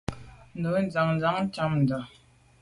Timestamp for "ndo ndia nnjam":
0.57-1.71